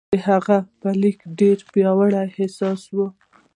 د 0.11 0.13
هغه 0.27 0.57
په 0.79 0.89
لیک 1.01 1.17
کې 1.21 1.27
ډېر 1.39 1.57
پیاوړی 1.73 2.17
احساس 2.31 2.81
و 2.95 2.97